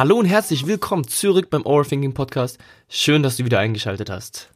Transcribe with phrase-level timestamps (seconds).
[0.00, 2.56] Hallo und herzlich willkommen zurück beim Overthinking Podcast.
[2.88, 4.48] Schön, dass du wieder eingeschaltet hast.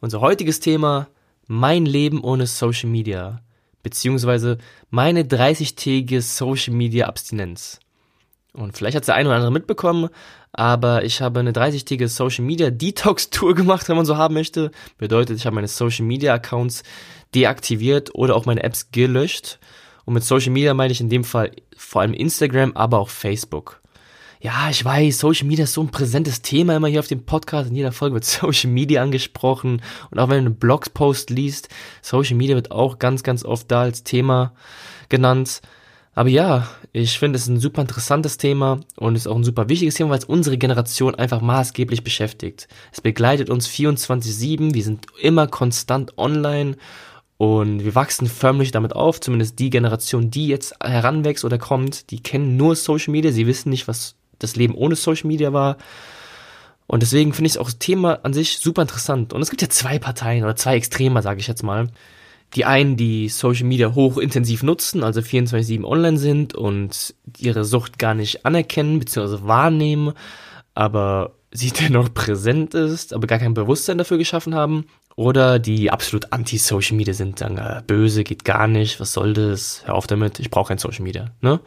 [0.00, 1.08] Unser heutiges Thema,
[1.46, 3.40] mein Leben ohne Social Media,
[3.82, 4.58] beziehungsweise
[4.90, 7.80] meine 30-tägige Social Media Abstinenz.
[8.52, 10.10] Und vielleicht hat der eine oder andere mitbekommen,
[10.52, 14.72] aber ich habe eine 30-tägige Social Media Detox Tour gemacht, wenn man so haben möchte.
[14.98, 16.82] Bedeutet, ich habe meine Social Media Accounts
[17.34, 19.58] deaktiviert oder auch meine Apps gelöscht.
[20.04, 23.81] Und mit Social Media meine ich in dem Fall vor allem Instagram, aber auch Facebook
[24.42, 27.70] ja, ich weiß, Social Media ist so ein präsentes Thema immer hier auf dem Podcast.
[27.70, 29.80] In jeder Folge wird Social Media angesprochen.
[30.10, 31.68] Und auch wenn du einen Blogpost liest,
[32.02, 34.52] Social Media wird auch ganz, ganz oft da als Thema
[35.08, 35.62] genannt.
[36.14, 39.94] Aber ja, ich finde es ein super interessantes Thema und ist auch ein super wichtiges
[39.94, 42.66] Thema, weil es unsere Generation einfach maßgeblich beschäftigt.
[42.90, 46.76] Es begleitet uns 24-7, wir sind immer konstant online
[47.38, 52.20] und wir wachsen förmlich damit auf, zumindest die Generation, die jetzt heranwächst oder kommt, die
[52.20, 55.76] kennen nur Social Media, sie wissen nicht, was das Leben ohne Social Media war.
[56.86, 59.32] Und deswegen finde ich auch das Thema an sich super interessant.
[59.32, 61.88] Und es gibt ja zwei Parteien oder zwei Extremer, sage ich jetzt mal.
[62.54, 68.14] Die einen, die Social Media hochintensiv nutzen, also 24-7 online sind und ihre Sucht gar
[68.14, 69.38] nicht anerkennen bzw.
[69.46, 70.12] wahrnehmen,
[70.74, 74.86] aber sie dennoch präsent ist, aber gar kein Bewusstsein dafür geschaffen haben.
[75.14, 79.82] Oder die absolut anti-Social Media sind, sagen, äh, böse geht gar nicht, was soll das,
[79.84, 81.30] hör auf damit, ich brauche kein Social Media.
[81.42, 81.60] Ne?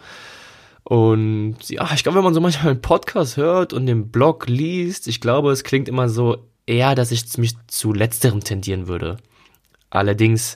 [0.88, 5.08] Und ja, ich glaube, wenn man so manchmal einen Podcast hört und den Blog liest,
[5.08, 9.18] ich glaube, es klingt immer so eher, dass ich mich zu letzterem tendieren würde.
[9.90, 10.56] Allerdings,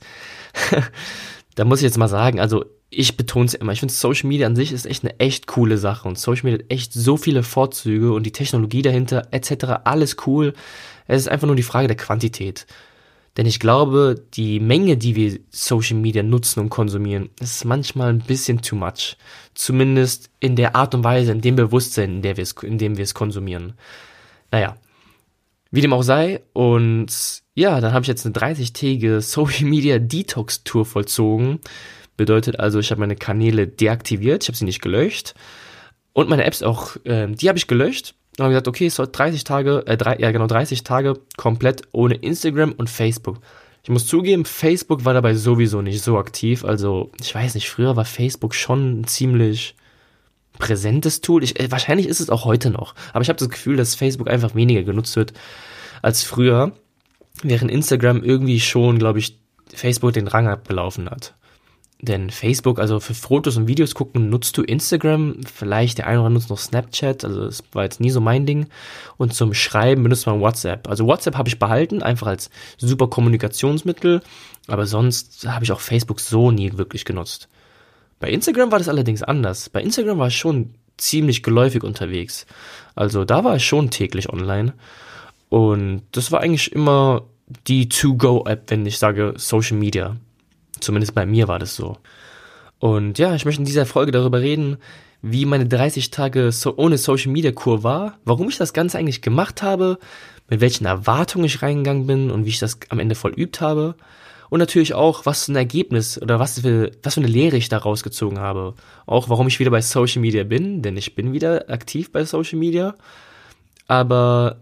[1.56, 4.46] da muss ich jetzt mal sagen, also ich betone es immer, ich finde Social Media
[4.46, 7.42] an sich ist echt eine echt coole Sache und Social Media hat echt so viele
[7.42, 9.82] Vorzüge und die Technologie dahinter etc.
[9.84, 10.54] alles cool.
[11.08, 12.68] Es ist einfach nur die Frage der Quantität.
[13.40, 18.20] Denn ich glaube, die Menge, die wir Social Media nutzen und konsumieren, ist manchmal ein
[18.20, 19.16] bisschen too much.
[19.54, 22.98] Zumindest in der Art und Weise, in dem Bewusstsein, in, der wir es, in dem
[22.98, 23.76] wir es konsumieren.
[24.52, 24.76] Naja,
[25.72, 26.42] wie dem auch sei.
[26.52, 31.62] Und ja, dann habe ich jetzt eine 30-tägige Social Media Detox Tour vollzogen.
[32.18, 35.34] Bedeutet also, ich habe meine Kanäle deaktiviert, ich habe sie nicht gelöscht.
[36.12, 38.96] Und meine Apps auch, äh, die habe ich gelöscht dann habe ich gesagt, okay, es
[38.96, 43.40] soll 30 Tage, äh, drei, ja genau, 30 Tage komplett ohne Instagram und Facebook.
[43.84, 46.64] Ich muss zugeben, Facebook war dabei sowieso nicht so aktiv.
[46.64, 49.76] Also, ich weiß nicht, früher war Facebook schon ein ziemlich
[50.58, 51.44] präsentes Tool.
[51.44, 52.96] Ich, äh, wahrscheinlich ist es auch heute noch.
[53.12, 55.34] Aber ich habe das Gefühl, dass Facebook einfach weniger genutzt wird
[56.02, 56.72] als früher.
[57.44, 59.38] Während Instagram irgendwie schon, glaube ich,
[59.74, 61.36] Facebook den Rang abgelaufen hat.
[62.02, 66.28] Denn Facebook, also für Fotos und Videos gucken, nutzt du Instagram, vielleicht der eine oder
[66.28, 68.68] andere nutzt noch Snapchat, also das war jetzt nie so mein Ding.
[69.18, 70.88] Und zum Schreiben benutzt man WhatsApp.
[70.88, 74.22] Also WhatsApp habe ich behalten, einfach als super Kommunikationsmittel,
[74.68, 77.50] aber sonst habe ich auch Facebook so nie wirklich genutzt.
[78.22, 79.70] Bei Instagram war das allerdings anders.
[79.70, 82.46] Bei Instagram war ich schon ziemlich geläufig unterwegs.
[82.96, 84.74] Also da war ich schon täglich online.
[85.50, 87.24] Und das war eigentlich immer
[87.68, 90.16] die To-Go-App, wenn ich sage Social Media.
[90.80, 91.98] Zumindest bei mir war das so.
[92.80, 94.78] Und ja, ich möchte in dieser Folge darüber reden,
[95.22, 99.22] wie meine 30 Tage so ohne Social Media Kur war, warum ich das Ganze eigentlich
[99.22, 100.00] gemacht habe,
[100.50, 103.96] mit welchen Erwartungen ich reingegangen bin und wie ich das am Ende voll übt habe.
[104.50, 107.70] Und natürlich auch, was für ein Ergebnis oder was für, was für eine Lehre ich
[107.70, 108.74] da rausgezogen habe.
[109.06, 112.58] Auch warum ich wieder bei Social Media bin, denn ich bin wieder aktiv bei Social
[112.58, 112.96] Media.
[113.88, 114.60] Aber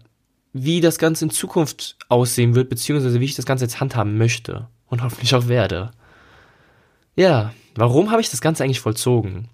[0.52, 4.68] wie das Ganze in Zukunft aussehen wird, beziehungsweise wie ich das Ganze jetzt handhaben möchte
[4.88, 5.92] und hoffentlich auch werde.
[7.18, 9.48] Ja, warum habe ich das Ganze eigentlich vollzogen?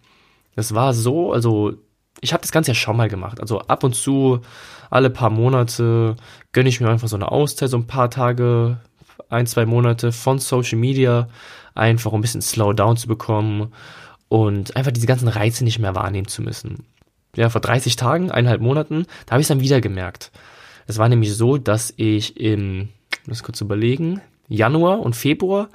[0.55, 1.73] Das war so, also
[2.21, 3.41] ich habe das Ganze ja schon mal gemacht.
[3.41, 4.43] Also ab und zu,
[4.91, 6.15] alle paar Monate,
[6.53, 8.77] gönne ich mir einfach so eine Auszeit, so ein paar Tage,
[9.31, 11.31] ein, zwei Monate von Social Media,
[11.75, 13.73] einfach um ein bisschen Slow Down zu bekommen
[14.29, 16.85] und einfach diese ganzen Reize nicht mehr wahrnehmen zu müssen.
[17.35, 20.33] Ja, vor 30 Tagen, eineinhalb Monaten, da habe ich es dann wieder gemerkt.
[20.87, 22.91] Es war nämlich so, dass ich im,
[23.27, 25.71] muss kurz überlegen, Januar und Februar,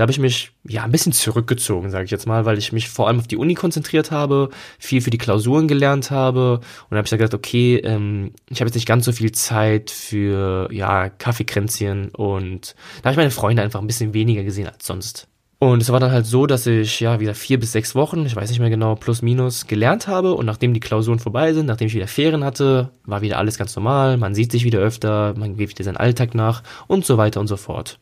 [0.00, 2.88] da habe ich mich ja ein bisschen zurückgezogen, sage ich jetzt mal, weil ich mich
[2.88, 4.48] vor allem auf die Uni konzentriert habe,
[4.78, 8.68] viel für die Klausuren gelernt habe und habe ich dann gedacht, okay, ähm, ich habe
[8.68, 13.60] jetzt nicht ganz so viel Zeit für ja Kaffeekränzchen und da habe ich meine Freunde
[13.60, 15.28] einfach ein bisschen weniger gesehen als sonst.
[15.58, 18.34] Und es war dann halt so, dass ich, ja, wieder vier bis sechs Wochen, ich
[18.34, 20.32] weiß nicht mehr genau, plus minus, gelernt habe.
[20.32, 23.76] Und nachdem die Klausuren vorbei sind, nachdem ich wieder Ferien hatte, war wieder alles ganz
[23.76, 24.16] normal.
[24.16, 27.48] Man sieht sich wieder öfter, man geht wieder seinen Alltag nach und so weiter und
[27.48, 28.00] so fort.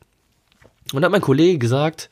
[0.92, 2.10] Und dann hat mein Kollege gesagt,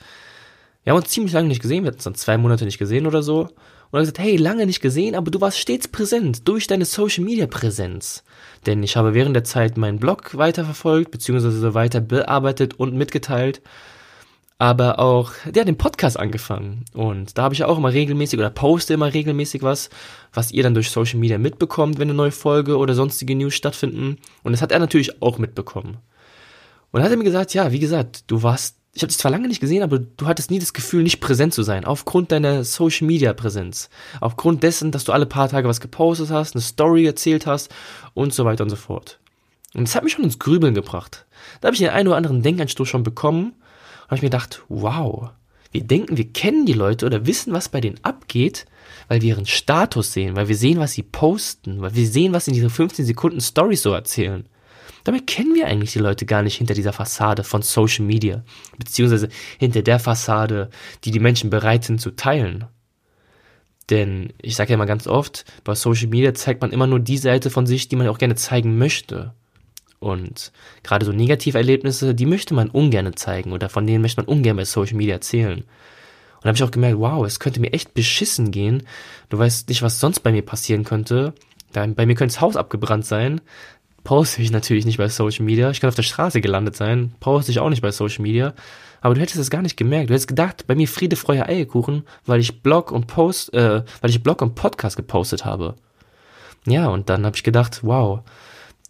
[0.84, 3.06] wir haben uns ziemlich lange nicht gesehen, wir hatten uns dann zwei Monate nicht gesehen
[3.06, 3.40] oder so.
[3.40, 3.50] Und
[3.92, 7.24] er hat gesagt, hey, lange nicht gesehen, aber du warst stets präsent durch deine Social
[7.24, 8.24] Media Präsenz.
[8.66, 13.62] Denn ich habe während der Zeit meinen Blog weiterverfolgt, beziehungsweise weiter bearbeitet und mitgeteilt
[14.58, 16.84] aber auch, der hat den Podcast angefangen.
[16.94, 19.90] Und da habe ich ja auch immer regelmäßig oder poste immer regelmäßig was,
[20.32, 24.16] was ihr dann durch Social Media mitbekommt, wenn eine neue Folge oder sonstige News stattfinden.
[24.42, 25.98] Und das hat er natürlich auch mitbekommen.
[26.90, 29.30] Und dann hat er mir gesagt, ja, wie gesagt, du warst, ich habe dich zwar
[29.30, 32.64] lange nicht gesehen, aber du hattest nie das Gefühl, nicht präsent zu sein, aufgrund deiner
[32.64, 33.90] Social Media Präsenz.
[34.20, 37.74] Aufgrund dessen, dass du alle paar Tage was gepostet hast, eine Story erzählt hast
[38.14, 39.18] und so weiter und so fort.
[39.74, 41.26] Und das hat mich schon ins Grübeln gebracht.
[41.60, 43.52] Da habe ich den einen oder anderen Denkanstoß schon bekommen
[44.06, 45.30] habe ich mir gedacht, wow,
[45.72, 48.66] wir denken, wir kennen die Leute oder wissen, was bei denen abgeht,
[49.08, 52.48] weil wir ihren Status sehen, weil wir sehen, was sie posten, weil wir sehen, was
[52.48, 54.46] in diesen 15 Sekunden Stories so erzählen.
[55.06, 58.42] Dabei kennen wir eigentlich die Leute gar nicht hinter dieser Fassade von Social Media,
[58.76, 60.68] beziehungsweise hinter der Fassade,
[61.04, 62.64] die die Menschen bereit sind zu teilen.
[63.88, 67.18] Denn ich sage ja immer ganz oft, bei Social Media zeigt man immer nur die
[67.18, 69.32] Seite von sich, die man auch gerne zeigen möchte.
[70.00, 70.50] Und
[70.82, 74.64] gerade so Negativerlebnisse, die möchte man ungern zeigen oder von denen möchte man ungern bei
[74.64, 75.60] Social Media erzählen.
[75.60, 78.82] Und da habe ich auch gemerkt, wow, es könnte mir echt beschissen gehen.
[79.28, 81.32] Du weißt nicht, was sonst bei mir passieren könnte.
[81.72, 83.40] Bei mir könnte das Haus abgebrannt sein.
[84.06, 85.68] Poste ich natürlich nicht bei Social Media.
[85.70, 87.12] Ich kann auf der Straße gelandet sein.
[87.18, 88.54] Poste ich auch nicht bei Social Media.
[89.00, 90.08] Aber du hättest es gar nicht gemerkt.
[90.08, 94.10] Du hättest gedacht, bei mir Friede, Freude, Eierkuchen, weil ich Blog und Post, äh, weil
[94.10, 95.74] ich Blog und Podcast gepostet habe.
[96.68, 98.20] Ja, und dann habe ich gedacht, wow,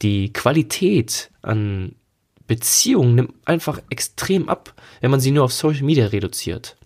[0.02, 1.94] die Qualität an
[2.46, 6.76] Beziehungen nimmt einfach extrem ab, wenn man sie nur auf Social Media reduziert.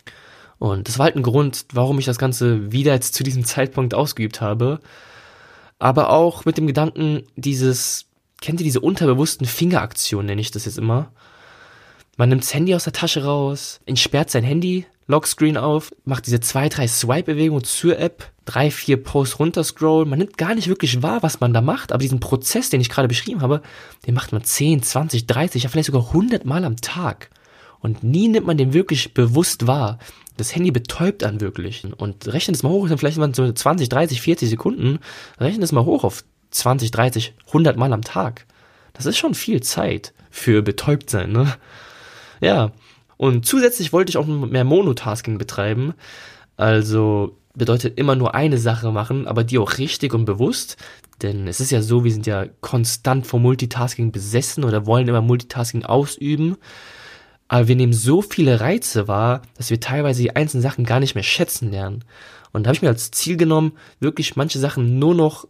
[0.60, 3.92] Und das war halt ein Grund, warum ich das Ganze wieder jetzt zu diesem Zeitpunkt
[3.92, 4.78] ausgeübt habe.
[5.80, 8.09] Aber auch mit dem Gedanken, dieses,
[8.40, 11.12] kennt ihr diese unterbewussten Fingeraktionen, nenne ich das jetzt immer?
[12.16, 16.40] Man nimmt das Handy aus der Tasche raus, entsperrt sein Handy, Lockscreen auf, macht diese
[16.40, 20.08] zwei, drei Swipe-Bewegungen zur App, drei, vier Posts runterscrollen.
[20.08, 22.88] Man nimmt gar nicht wirklich wahr, was man da macht, aber diesen Prozess, den ich
[22.88, 23.62] gerade beschrieben habe,
[24.06, 27.30] den macht man 10, 20, 30, ja vielleicht sogar 100 Mal am Tag.
[27.80, 29.98] Und nie nimmt man den wirklich bewusst wahr.
[30.36, 31.84] Das Handy betäubt einen wirklich.
[31.96, 34.98] Und rechnet es mal hoch, dann vielleicht mal so 20, 30, 40 Sekunden,
[35.38, 38.46] rechnet es mal hoch auf 20, 30, 100 Mal am Tag.
[38.92, 41.54] Das ist schon viel Zeit für betäubt sein, ne?
[42.40, 42.72] Ja.
[43.16, 45.92] Und zusätzlich wollte ich auch mehr Monotasking betreiben.
[46.56, 50.76] Also bedeutet immer nur eine Sache machen, aber die auch richtig und bewusst.
[51.22, 55.20] Denn es ist ja so, wir sind ja konstant vom Multitasking besessen oder wollen immer
[55.20, 56.56] Multitasking ausüben.
[57.48, 61.14] Aber wir nehmen so viele Reize wahr, dass wir teilweise die einzelnen Sachen gar nicht
[61.14, 62.04] mehr schätzen lernen.
[62.52, 65.46] Und da habe ich mir als Ziel genommen, wirklich manche Sachen nur noch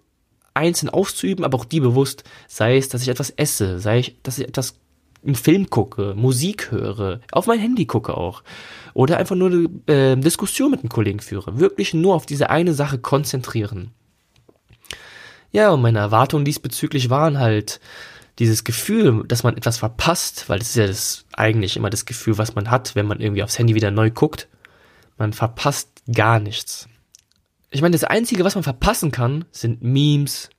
[0.54, 2.24] einzeln auszuüben, aber auch die bewusst.
[2.48, 4.74] Sei es, dass ich etwas esse, sei es, dass ich etwas
[5.24, 8.42] einen Film gucke, Musik höre, auf mein Handy gucke auch.
[8.94, 11.58] Oder einfach nur eine äh, Diskussion mit einem Kollegen führe.
[11.58, 13.92] Wirklich nur auf diese eine Sache konzentrieren.
[15.52, 17.80] Ja, und meine Erwartungen diesbezüglich waren halt
[18.38, 22.38] dieses Gefühl, dass man etwas verpasst, weil das ist ja das eigentlich immer das Gefühl,
[22.38, 24.48] was man hat, wenn man irgendwie aufs Handy wieder neu guckt.
[25.18, 26.88] Man verpasst gar nichts.
[27.72, 30.50] Ich meine, das Einzige, was man verpassen kann, sind Memes,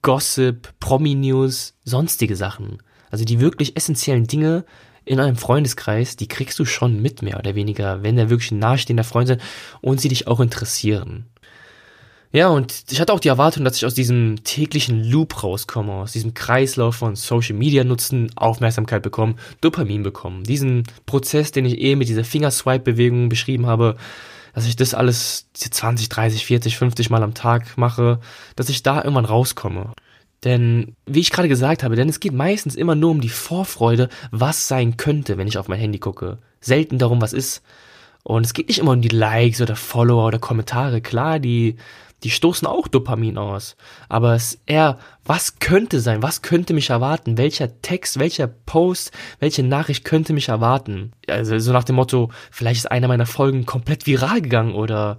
[0.00, 2.78] Gossip, Promi-News, sonstige Sachen.
[3.10, 4.64] Also die wirklich essentiellen Dinge
[5.04, 8.60] in einem Freundeskreis, die kriegst du schon mit, mehr oder weniger, wenn der wirklich ein
[8.60, 9.42] nahestehender Freund sind
[9.82, 11.26] und sie dich auch interessieren.
[12.32, 16.12] Ja, und ich hatte auch die Erwartung, dass ich aus diesem täglichen Loop rauskomme, aus
[16.12, 20.44] diesem Kreislauf von Social Media nutzen, Aufmerksamkeit bekommen, Dopamin bekommen.
[20.44, 23.96] Diesen Prozess, den ich eh mit dieser Fingerswipe-Bewegung beschrieben habe,
[24.54, 28.20] dass ich das alles 20, 30, 40, 50 Mal am Tag mache,
[28.56, 29.92] dass ich da irgendwann rauskomme.
[30.44, 34.08] Denn, wie ich gerade gesagt habe, denn es geht meistens immer nur um die Vorfreude,
[34.30, 36.38] was sein könnte, wenn ich auf mein Handy gucke.
[36.60, 37.62] Selten darum, was ist.
[38.22, 41.00] Und es geht nicht immer um die Likes oder Follower oder Kommentare.
[41.00, 41.76] Klar, die,
[42.22, 43.76] die stoßen auch Dopamin aus.
[44.08, 46.22] Aber es ist eher, was könnte sein?
[46.22, 47.36] Was könnte mich erwarten?
[47.36, 51.12] Welcher Text, welcher Post, welche Nachricht könnte mich erwarten?
[51.28, 55.18] Also so nach dem Motto, vielleicht ist einer meiner Folgen komplett viral gegangen oder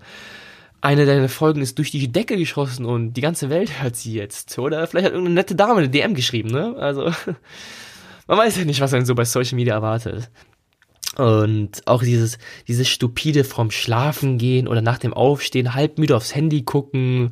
[0.81, 4.57] eine deiner Folgen ist durch die Decke geschossen und die ganze Welt hört sie jetzt.
[4.59, 6.75] Oder vielleicht hat irgendeine nette Dame eine DM geschrieben, ne?
[6.77, 7.05] Also,
[8.27, 10.29] man weiß ja nicht, was einen so bei Social Media erwartet.
[11.17, 16.35] Und auch dieses, dieses stupide vom Schlafen gehen oder nach dem Aufstehen halb müde aufs
[16.35, 17.31] Handy gucken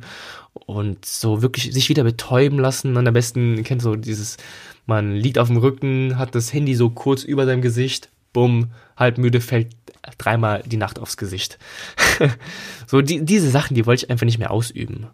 [0.54, 2.96] und so wirklich sich wieder betäuben lassen.
[2.96, 4.38] Und am besten kennt so dieses,
[4.86, 9.16] man liegt auf dem Rücken, hat das Handy so kurz über seinem Gesicht bumm, halb
[9.16, 9.74] müde, fällt
[10.18, 11.58] dreimal die Nacht aufs Gesicht.
[12.86, 15.06] so die, diese Sachen, die wollte ich einfach nicht mehr ausüben.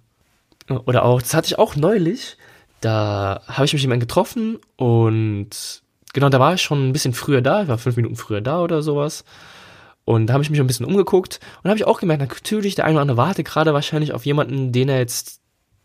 [0.68, 2.36] Oder auch, das hatte ich auch neulich,
[2.80, 7.42] da habe ich mich jemanden getroffen und genau, da war ich schon ein bisschen früher
[7.42, 9.24] da, ich war fünf Minuten früher da oder sowas.
[10.04, 12.84] Und da habe ich mich ein bisschen umgeguckt und habe ich auch gemerkt, natürlich, der
[12.84, 15.40] eine oder andere wartet gerade wahrscheinlich auf jemanden, den er jetzt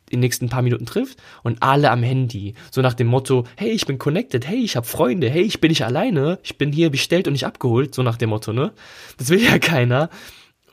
[0.10, 2.54] in den nächsten paar Minuten trifft und alle am Handy.
[2.72, 5.70] So nach dem Motto, hey, ich bin connected, hey, ich habe Freunde, hey, ich bin
[5.70, 8.74] nicht alleine, ich bin hier bestellt und nicht abgeholt, so nach dem Motto, ne?
[9.18, 10.10] Das will ja keiner.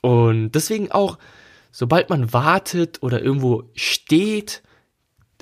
[0.02, 1.18] Und deswegen auch,
[1.70, 4.62] sobald man wartet oder irgendwo steht,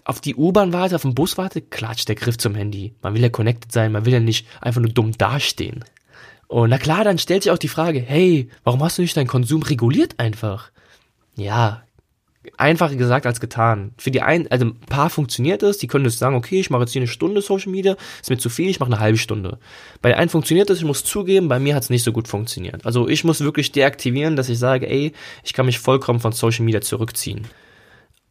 [0.04, 2.94] auf die U-Bahn wartet, auf den Bus wartet, klatscht der Griff zum Handy.
[3.02, 5.84] Man will ja connected sein, man will ja nicht einfach nur dumm dastehen.
[6.48, 9.28] Und na klar, dann stellt sich auch die Frage, hey, warum hast du nicht deinen
[9.28, 10.70] Konsum reguliert einfach?
[11.36, 11.82] Ja,
[12.56, 13.92] einfacher gesagt als getan.
[13.98, 16.82] Für die einen, also ein paar funktioniert es, die können das sagen, okay, ich mache
[16.82, 19.58] jetzt hier eine Stunde Social Media, ist mir zu viel, ich mache eine halbe Stunde.
[20.02, 22.86] Bei einen funktioniert es, ich muss zugeben, bei mir hat es nicht so gut funktioniert.
[22.86, 25.12] Also ich muss wirklich deaktivieren, dass ich sage, ey,
[25.44, 27.46] ich kann mich vollkommen von Social Media zurückziehen.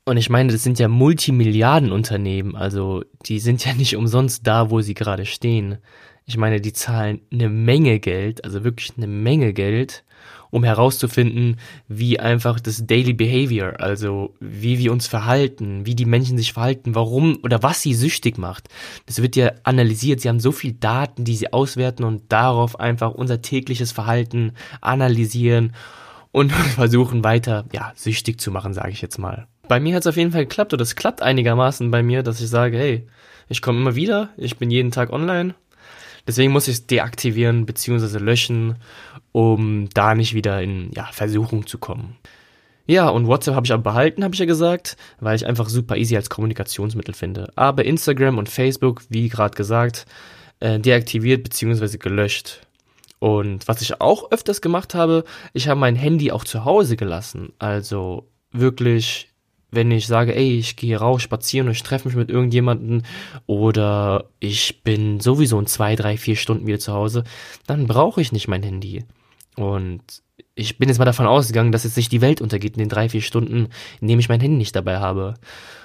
[0.09, 4.81] Und ich meine, das sind ja Multimilliardenunternehmen, also die sind ja nicht umsonst da, wo
[4.81, 5.77] sie gerade stehen.
[6.25, 10.03] Ich meine, die zahlen eine Menge Geld, also wirklich eine Menge Geld,
[10.49, 16.39] um herauszufinden, wie einfach das Daily Behavior, also wie wir uns verhalten, wie die Menschen
[16.39, 18.67] sich verhalten, warum oder was sie süchtig macht.
[19.05, 20.21] Das wird ja analysiert.
[20.21, 25.75] Sie haben so viel Daten, die sie auswerten und darauf einfach unser tägliches Verhalten analysieren
[26.31, 29.47] und versuchen weiter, ja, süchtig zu machen, sage ich jetzt mal.
[29.69, 32.41] Bei mir hat es auf jeden Fall geklappt oder es klappt einigermaßen bei mir, dass
[32.41, 33.07] ich sage, hey,
[33.47, 35.55] ich komme immer wieder, ich bin jeden Tag online.
[36.27, 38.17] Deswegen muss ich es deaktivieren bzw.
[38.17, 38.75] löschen
[39.31, 42.17] um da nicht wieder in ja, Versuchung zu kommen.
[42.87, 45.95] Ja, und WhatsApp habe ich aber behalten, habe ich ja gesagt, weil ich einfach super
[45.95, 47.51] easy als Kommunikationsmittel finde.
[47.55, 50.07] Aber Instagram und Facebook, wie gerade gesagt,
[50.59, 51.97] äh, deaktiviert bzw.
[51.97, 52.61] gelöscht.
[53.19, 55.23] Und was ich auch öfters gemacht habe,
[55.53, 57.53] ich habe mein Handy auch zu Hause gelassen.
[57.59, 59.28] Also wirklich
[59.71, 63.03] wenn ich sage, ey, ich gehe raus spazieren und ich treffe mich mit irgendjemanden
[63.45, 67.23] oder ich bin sowieso in zwei, drei, vier Stunden wieder zu Hause,
[67.67, 69.05] dann brauche ich nicht mein Handy.
[69.55, 70.01] Und
[70.55, 73.09] ich bin jetzt mal davon ausgegangen, dass jetzt nicht die Welt untergeht in den drei,
[73.09, 73.69] vier Stunden,
[74.01, 75.35] in denen ich mein Handy nicht dabei habe.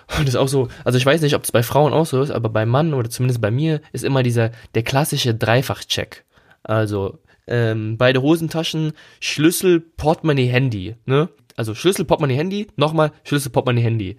[0.18, 2.20] Und das ist auch so, also ich weiß nicht, ob es bei Frauen auch so
[2.22, 6.24] ist, aber bei Mann oder zumindest bei mir ist immer dieser, der klassische Dreifach-Check.
[6.62, 11.28] Also, ähm, beide Hosentaschen, Schlüssel, Portemonnaie, Handy, ne?
[11.56, 14.16] Also Schlüssel, Portemonnaie, Handy, nochmal Schlüssel, Portemonnaie, Handy.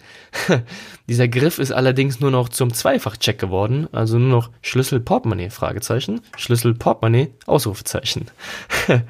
[1.08, 6.22] Dieser Griff ist allerdings nur noch zum Zweifach-Check geworden, also nur noch Schlüssel, Portemonnaie, Fragezeichen,
[6.36, 8.26] Schlüssel, Portemonnaie, Ausrufezeichen.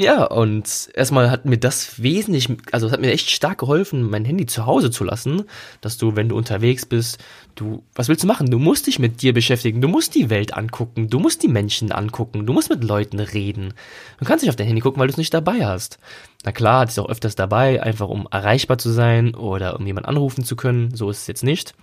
[0.00, 4.24] Ja, und erstmal hat mir das wesentlich, also es hat mir echt stark geholfen, mein
[4.24, 5.42] Handy zu Hause zu lassen,
[5.80, 7.18] dass du, wenn du unterwegs bist,
[7.56, 8.48] du, was willst du machen?
[8.48, 11.90] Du musst dich mit dir beschäftigen, du musst die Welt angucken, du musst die Menschen
[11.90, 13.74] angucken, du musst mit Leuten reden.
[14.20, 15.98] Du kannst nicht auf dein Handy gucken, weil du es nicht dabei hast.
[16.44, 20.10] Na klar, das ist auch öfters dabei, einfach um erreichbar zu sein oder um jemanden
[20.10, 21.74] anrufen zu können, so ist es jetzt nicht.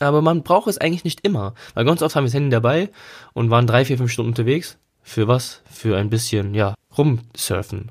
[0.00, 2.88] Aber man braucht es eigentlich nicht immer, weil ganz oft haben wir das Handy dabei
[3.34, 4.78] und waren drei, vier, fünf Stunden unterwegs.
[5.02, 5.62] Für was?
[5.70, 7.90] Für ein bisschen, ja, rumsurfen.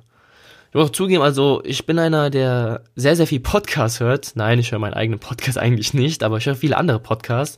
[0.69, 4.33] Ich muss auch zugeben, also ich bin einer, der sehr, sehr viel Podcast hört.
[4.35, 7.57] Nein, ich höre meinen eigenen Podcast eigentlich nicht, aber ich höre viele andere Podcasts.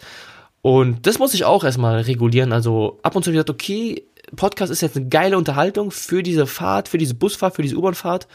[0.62, 2.54] Und das muss ich auch erstmal regulieren.
[2.54, 4.04] Also ab und zu gesagt, okay,
[4.36, 8.28] Podcast ist jetzt eine geile Unterhaltung für diese Fahrt, für diese Busfahrt, für diese U-Bahnfahrt,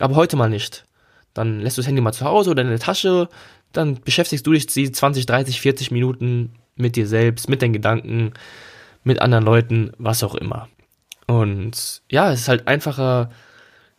[0.00, 0.84] aber heute mal nicht.
[1.34, 3.28] Dann lässt du das Handy mal zu Hause oder in der Tasche,
[3.72, 8.32] dann beschäftigst du dich die 20, 30, 40 Minuten mit dir selbst, mit deinen Gedanken,
[9.04, 10.68] mit anderen Leuten, was auch immer.
[11.26, 13.30] Und ja, es ist halt einfacher,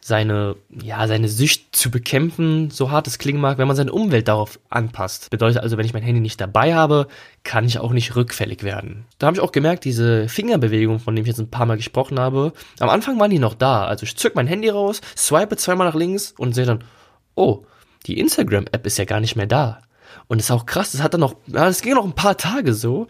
[0.03, 4.27] seine, ja, seine Sücht zu bekämpfen, so hart es klingen mag, wenn man seine Umwelt
[4.27, 5.29] darauf anpasst.
[5.29, 7.07] Bedeutet also, wenn ich mein Handy nicht dabei habe,
[7.43, 9.05] kann ich auch nicht rückfällig werden.
[9.17, 12.19] Da habe ich auch gemerkt, diese Fingerbewegung, von dem ich jetzt ein paar Mal gesprochen
[12.19, 13.85] habe, am Anfang waren die noch da.
[13.85, 16.83] Also ich zück mein Handy raus, swipe zweimal nach links und sehe dann,
[17.35, 17.63] oh,
[18.05, 19.83] die Instagram-App ist ja gar nicht mehr da.
[20.27, 22.73] Und ist auch krass, das hat dann noch, ja, das ging noch ein paar Tage
[22.73, 23.07] so.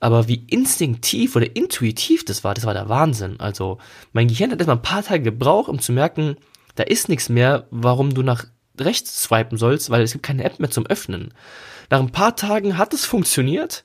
[0.00, 3.38] Aber wie instinktiv oder intuitiv das war, das war der Wahnsinn.
[3.38, 3.78] Also
[4.12, 6.36] mein Gehirn hat erstmal ein paar Tage gebraucht, um zu merken,
[6.74, 8.46] da ist nichts mehr, warum du nach
[8.78, 11.34] rechts swipen sollst, weil es gibt keine App mehr zum Öffnen.
[11.90, 13.84] Nach ein paar Tagen hat es funktioniert,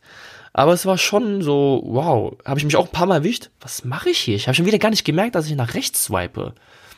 [0.54, 3.50] aber es war schon so, wow, habe ich mich auch ein paar Mal erwischt.
[3.60, 4.36] Was mache ich hier?
[4.36, 6.54] Ich habe schon wieder gar nicht gemerkt, dass ich nach rechts swipe.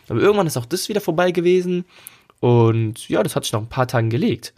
[0.10, 1.86] Aber irgendwann ist auch das wieder vorbei gewesen.
[2.40, 4.54] Und ja, das hat sich nach ein paar Tagen gelegt.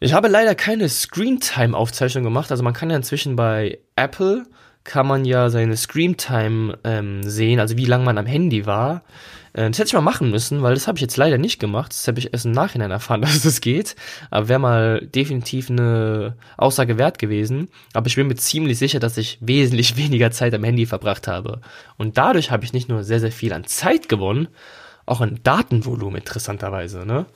[0.00, 2.50] Ich habe leider keine Screentime-Aufzeichnung gemacht.
[2.50, 4.44] Also man kann ja inzwischen bei Apple
[4.84, 9.02] kann man ja seine Screamtime ähm, sehen, also wie lange man am Handy war.
[9.54, 11.92] Äh, das hätte ich mal machen müssen, weil das habe ich jetzt leider nicht gemacht.
[11.92, 13.96] Das habe ich erst im Nachhinein erfahren, dass das geht.
[14.30, 17.68] Aber wäre mal definitiv eine Aussage wert gewesen.
[17.94, 21.62] Aber ich bin mir ziemlich sicher, dass ich wesentlich weniger Zeit am Handy verbracht habe.
[21.96, 24.48] Und dadurch habe ich nicht nur sehr, sehr viel an Zeit gewonnen,
[25.06, 27.26] auch an Datenvolumen interessanterweise, ne?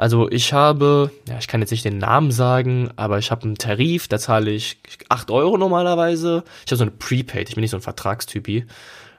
[0.00, 3.56] Also ich habe, ja, ich kann jetzt nicht den Namen sagen, aber ich habe einen
[3.56, 4.78] Tarif, da zahle ich
[5.10, 6.42] 8 Euro normalerweise.
[6.64, 8.64] Ich habe so eine Prepaid, ich bin nicht so ein Vertragstypi.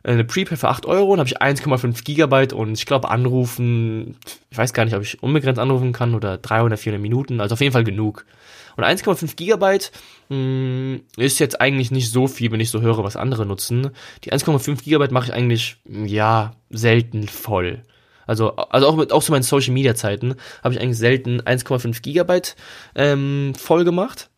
[0.02, 4.18] Eine Prepaid für 8 Euro und habe ich 1,5 Gigabyte und ich glaube anrufen,
[4.50, 7.62] ich weiß gar nicht, ob ich unbegrenzt anrufen kann oder 300, 400 Minuten, also auf
[7.62, 8.26] jeden Fall genug.
[8.76, 9.92] Und 1,5 Gigabyte
[10.30, 13.92] mh, hm, ist jetzt eigentlich nicht so viel, wenn ich so höre, was andere nutzen.
[14.24, 17.84] Die 1,5 Gigabyte mache ich eigentlich, ja, selten voll.
[18.32, 22.56] Also, also auch auch so meinen Social Media Zeiten habe ich eigentlich selten 1,5 Gigabyte
[22.96, 24.30] ähm, voll gemacht.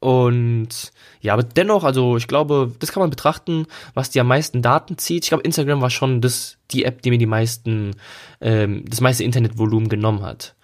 [0.00, 4.62] Und ja, aber dennoch, also ich glaube, das kann man betrachten, was die am meisten
[4.62, 5.24] Daten zieht.
[5.24, 7.90] Ich glaube, Instagram war schon das, die App, die mir die meisten,
[8.40, 10.54] ähm, das meiste Internetvolumen genommen hat.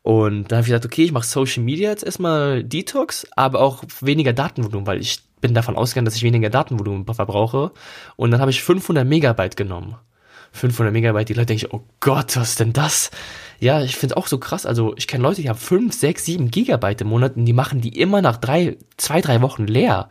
[0.00, 3.84] Und dann habe ich gesagt, okay, ich mache Social Media jetzt erstmal Detox, aber auch
[4.00, 7.72] weniger Datenvolumen, weil ich bin davon ausgegangen, dass ich weniger Datenvolumen verbrauche.
[8.16, 9.96] Und dann habe ich 500 Megabyte genommen.
[10.56, 13.10] 500 Megabyte, die Leute denken, oh Gott, was ist denn das?
[13.60, 14.66] Ja, ich finde auch so krass.
[14.66, 17.80] Also ich kenne Leute, die haben 5, 6, 7 Gigabyte im Monat und die machen
[17.80, 20.08] die immer nach drei, zwei, drei Wochen leer.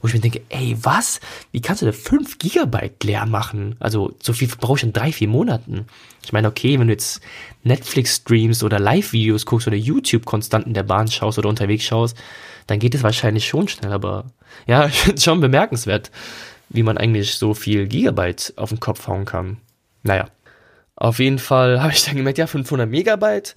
[0.00, 1.18] Wo ich mir denke, ey, was?
[1.50, 3.76] Wie kannst du da 5 Gigabyte leer machen?
[3.80, 5.86] Also so viel brauche ich in drei, vier Monaten.
[6.22, 7.22] Ich meine, okay, wenn du jetzt
[7.62, 12.18] Netflix streamst oder Live-Videos guckst oder YouTube konstant in der Bahn schaust oder unterwegs schaust,
[12.66, 13.92] dann geht es wahrscheinlich schon schnell.
[13.92, 14.26] Aber
[14.66, 16.10] ja, ich finde es schon bemerkenswert,
[16.68, 19.58] wie man eigentlich so viel Gigabyte auf den Kopf hauen kann.
[20.04, 20.26] Naja,
[20.94, 23.56] auf jeden Fall habe ich dann gemerkt, ja, 500 Megabyte.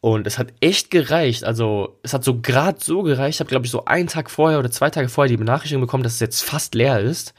[0.00, 1.44] Und es hat echt gereicht.
[1.44, 3.36] Also, es hat so gerade so gereicht.
[3.36, 6.04] Ich habe, glaube ich, so einen Tag vorher oder zwei Tage vorher die Benachrichtigung bekommen,
[6.04, 7.34] dass es jetzt fast leer ist.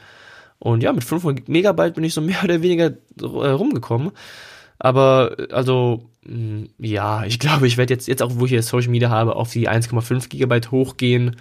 [0.60, 4.12] Und ja, mit 500 Megabyte bin ich so mehr oder weniger äh, rumgekommen.
[4.78, 8.62] Aber, also, mh, hm, ja, ich glaube, ich werde jetzt, jetzt auch, wo ich hier
[8.64, 11.38] Social Media habe, auf die 1,5 Gigabyte hochgehen.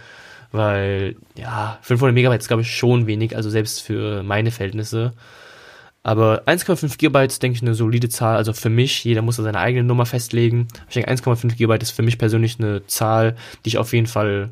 [0.53, 3.37] Weil, ja, 500 Megabyte ist, glaube ich, schon wenig.
[3.37, 5.13] Also, selbst für meine Verhältnisse.
[6.03, 8.37] Aber 1,5 GB ist, denke ich, eine solide Zahl.
[8.37, 10.69] Also für mich, jeder muss da seine eigene Nummer festlegen.
[10.89, 14.51] Ich denke, 1,5 GB ist für mich persönlich eine Zahl, die ich auf jeden Fall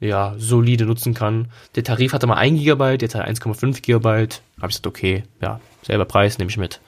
[0.00, 1.48] ja, solide nutzen kann.
[1.76, 4.08] Der Tarif hatte mal 1 GB, jetzt hat er 1,5 GB.
[4.08, 6.80] Habe ich gesagt, okay, ja, selber Preis, nehme ich mit.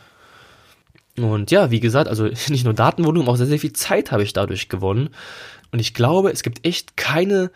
[1.17, 4.33] Und ja, wie gesagt, also nicht nur Datenvolumen, auch sehr, sehr viel Zeit habe ich
[4.33, 5.11] dadurch gewonnen.
[5.71, 7.51] Und ich glaube, es gibt echt keine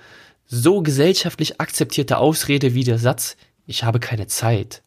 [0.46, 4.82] so gesellschaftlich akzeptierte Ausrede wie der Satz, ich habe keine Zeit.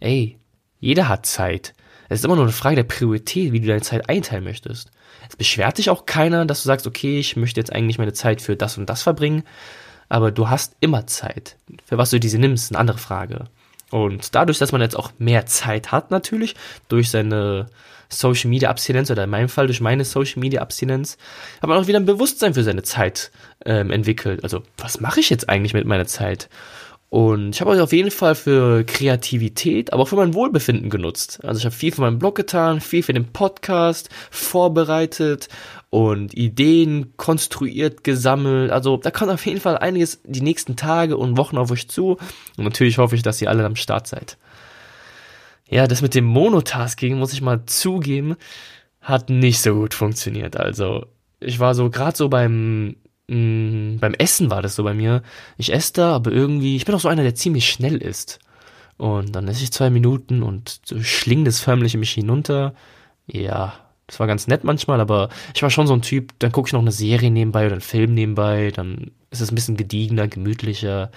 [0.00, 0.38] Ey,
[0.82, 1.74] jeder hat Zeit.
[2.08, 4.90] Es ist immer nur eine Frage der Priorität, wie du deine Zeit einteilen möchtest.
[5.30, 8.42] Es beschwert dich auch keiner, dass du sagst, okay, ich möchte jetzt eigentlich meine Zeit
[8.42, 9.44] für das und das verbringen,
[10.08, 11.56] aber du hast immer Zeit.
[11.86, 13.44] Für was du diese nimmst, eine andere Frage.
[13.90, 16.56] Und dadurch, dass man jetzt auch mehr Zeit hat, natürlich,
[16.88, 17.66] durch seine
[18.08, 21.16] Social Media Abstinenz oder in meinem Fall durch meine Social Media Abstinenz,
[21.62, 23.30] hat man auch wieder ein Bewusstsein für seine Zeit
[23.64, 24.42] ähm, entwickelt.
[24.42, 26.48] Also, was mache ich jetzt eigentlich mit meiner Zeit?
[27.12, 31.40] Und ich habe euch auf jeden Fall für Kreativität, aber auch für mein Wohlbefinden genutzt.
[31.44, 35.48] Also ich habe viel für meinen Blog getan, viel für den Podcast vorbereitet
[35.90, 38.70] und Ideen konstruiert, gesammelt.
[38.70, 42.12] Also da kommt auf jeden Fall einiges die nächsten Tage und Wochen auf euch zu.
[42.56, 44.38] Und natürlich hoffe ich, dass ihr alle am Start seid.
[45.68, 48.36] Ja, das mit dem Monotasking, muss ich mal zugeben,
[49.02, 50.56] hat nicht so gut funktioniert.
[50.56, 51.04] Also
[51.40, 52.96] ich war so gerade so beim
[53.32, 55.22] mh, mm, beim Essen war das so bei mir.
[55.56, 58.38] Ich esse da, aber irgendwie, ich bin auch so einer, der ziemlich schnell isst.
[58.98, 62.74] Und dann esse ich zwei Minuten und schling das förmlich in mich hinunter.
[63.26, 63.74] Ja,
[64.06, 66.72] das war ganz nett manchmal, aber ich war schon so ein Typ, dann gucke ich
[66.72, 71.10] noch eine Serie nebenbei oder einen Film nebenbei, dann ist es ein bisschen gediegener, gemütlicher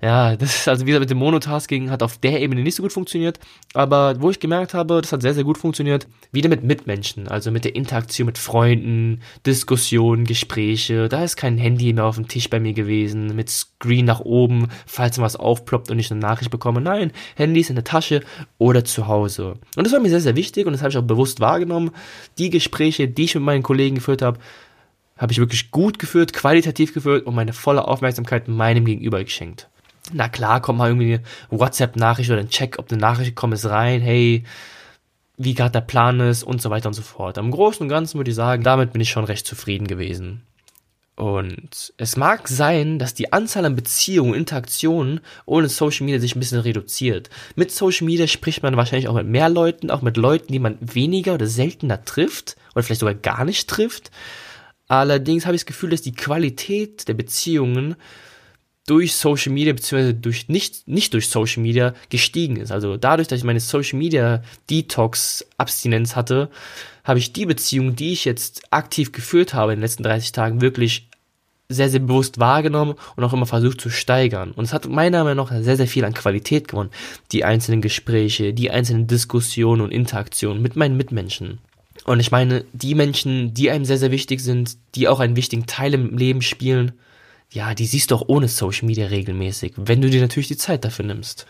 [0.00, 2.82] ja, das ist also wie gesagt mit dem Monotasking hat auf der Ebene nicht so
[2.82, 3.40] gut funktioniert,
[3.74, 7.50] aber wo ich gemerkt habe, das hat sehr, sehr gut funktioniert, wieder mit Mitmenschen, also
[7.50, 12.48] mit der Interaktion mit Freunden, Diskussionen, Gespräche, da ist kein Handy mehr auf dem Tisch
[12.48, 16.80] bei mir gewesen, mit Screen nach oben, falls was aufploppt und ich eine Nachricht bekomme,
[16.80, 18.22] nein, Handy ist in der Tasche
[18.58, 19.54] oder zu Hause.
[19.74, 21.90] Und das war mir sehr, sehr wichtig und das habe ich auch bewusst wahrgenommen,
[22.38, 24.38] die Gespräche, die ich mit meinen Kollegen geführt habe,
[25.16, 29.68] habe ich wirklich gut geführt, qualitativ geführt und meine volle Aufmerksamkeit meinem Gegenüber geschenkt.
[30.12, 33.66] Na klar, kommt mal irgendwie eine WhatsApp-Nachricht oder ein Check, ob eine Nachricht kommt, ist
[33.66, 34.44] rein, hey,
[35.36, 37.38] wie gerade der Plan ist und so weiter und so fort.
[37.38, 40.42] Am Großen und Ganzen würde ich sagen, damit bin ich schon recht zufrieden gewesen.
[41.18, 46.40] Und es mag sein, dass die Anzahl an Beziehungen, Interaktionen ohne Social Media sich ein
[46.40, 47.28] bisschen reduziert.
[47.56, 50.78] Mit Social Media spricht man wahrscheinlich auch mit mehr Leuten, auch mit Leuten, die man
[50.80, 54.12] weniger oder seltener trifft oder vielleicht sogar gar nicht trifft.
[54.86, 57.96] Allerdings habe ich das Gefühl, dass die Qualität der Beziehungen
[58.88, 62.72] durch Social Media, beziehungsweise durch nicht, nicht durch Social Media gestiegen ist.
[62.72, 66.48] Also dadurch, dass ich meine Social Media Detox Abstinenz hatte,
[67.04, 70.60] habe ich die Beziehung, die ich jetzt aktiv geführt habe in den letzten 30 Tagen,
[70.62, 71.08] wirklich
[71.68, 74.52] sehr, sehr bewusst wahrgenommen und auch immer versucht zu steigern.
[74.52, 76.90] Und es hat meiner Meinung nach sehr, sehr viel an Qualität gewonnen.
[77.30, 81.58] Die einzelnen Gespräche, die einzelnen Diskussionen und Interaktionen mit meinen Mitmenschen.
[82.04, 85.66] Und ich meine, die Menschen, die einem sehr, sehr wichtig sind, die auch einen wichtigen
[85.66, 86.92] Teil im Leben spielen,
[87.50, 90.84] ja, die siehst du auch ohne Social Media regelmäßig, wenn du dir natürlich die Zeit
[90.84, 91.46] dafür nimmst.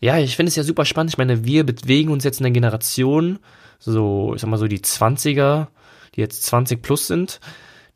[0.00, 1.12] Ja, ich finde es ja super spannend.
[1.12, 3.38] Ich meine, wir bewegen uns jetzt in der Generation,
[3.78, 5.68] so, ich sag mal so die 20er,
[6.14, 7.40] die jetzt 20 plus sind,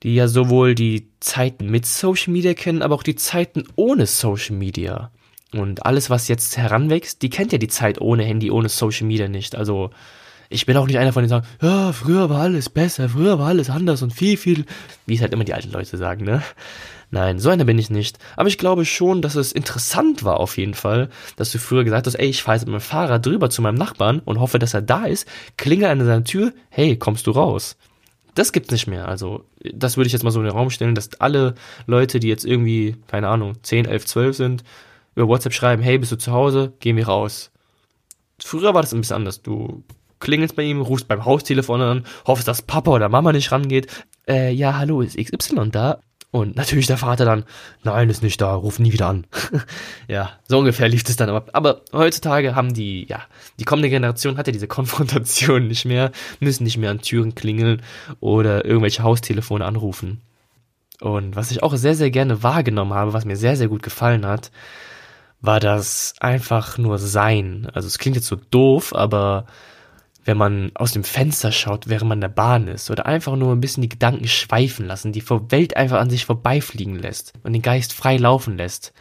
[0.02, 4.56] die ja sowohl die Zeiten mit Social Media kennen, aber auch die Zeiten ohne Social
[4.56, 5.10] Media.
[5.52, 9.28] Und alles, was jetzt heranwächst, die kennt ja die Zeit ohne Handy, ohne Social Media
[9.28, 9.56] nicht.
[9.56, 9.90] Also,
[10.52, 13.38] ich bin auch nicht einer von denen, die sagen, ja, früher war alles besser, früher
[13.38, 14.66] war alles anders und viel, viel,
[15.06, 16.42] wie es halt immer die alten Leute sagen, ne?
[17.12, 18.18] Nein, so einer bin ich nicht.
[18.36, 22.06] Aber ich glaube schon, dass es interessant war auf jeden Fall, dass du früher gesagt
[22.06, 24.74] hast, ey, ich fahre jetzt mit meinem Fahrrad drüber zu meinem Nachbarn und hoffe, dass
[24.74, 27.76] er da ist, klinge an seiner Tür, hey, kommst du raus?
[28.34, 29.08] Das gibt's nicht mehr.
[29.08, 31.54] Also, das würde ich jetzt mal so in den Raum stellen, dass alle
[31.86, 34.64] Leute, die jetzt irgendwie, keine Ahnung, 10, 11, 12 sind,
[35.14, 36.72] über WhatsApp schreiben, hey, bist du zu Hause?
[36.80, 37.50] Gehen wir raus.
[38.38, 39.42] Früher war das ein bisschen anders.
[39.42, 39.82] Du
[40.20, 43.88] klingelst bei ihm, rufst beim Haustelefon an, hoffst, dass Papa oder Mama nicht rangeht.
[44.28, 46.00] Äh, ja, hallo, ist XY da?
[46.32, 47.44] Und natürlich der Vater dann,
[47.82, 49.26] nein, ist nicht da, ruf nie wieder an.
[50.08, 51.46] ja, so ungefähr lief es dann aber.
[51.54, 53.22] Aber heutzutage haben die, ja,
[53.58, 57.82] die kommende Generation hat ja diese Konfrontation nicht mehr, müssen nicht mehr an Türen klingeln
[58.20, 60.20] oder irgendwelche Haustelefone anrufen.
[61.00, 64.24] Und was ich auch sehr, sehr gerne wahrgenommen habe, was mir sehr, sehr gut gefallen
[64.24, 64.52] hat,
[65.40, 67.68] war das einfach nur Sein.
[67.72, 69.46] Also es klingt jetzt so doof, aber
[70.24, 73.52] wenn man aus dem Fenster schaut, während man in der Bahn ist oder einfach nur
[73.52, 77.62] ein bisschen die Gedanken schweifen lassen, die Welt einfach an sich vorbeifliegen lässt und den
[77.62, 78.92] Geist frei laufen lässt.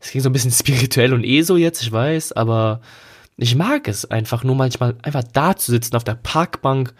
[0.00, 2.80] Es klingt so ein bisschen spirituell und eh so jetzt, ich weiß, aber
[3.36, 6.94] ich mag es einfach nur manchmal einfach da zu sitzen auf der Parkbank